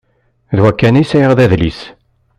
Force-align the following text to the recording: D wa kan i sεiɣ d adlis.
D 0.57 0.59
wa 0.63 0.71
kan 0.79 0.99
i 1.01 1.03
sεiɣ 1.09 1.31
d 1.37 1.39
adlis. 1.45 1.79